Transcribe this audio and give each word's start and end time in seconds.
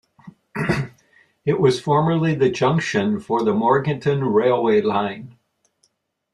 It 1.45 1.59
was 1.59 1.79
formerly 1.79 2.33
the 2.33 2.49
junction 2.49 3.19
for 3.19 3.43
the 3.43 3.53
Mornington 3.53 4.23
railway 4.23 4.81
line. 4.81 5.37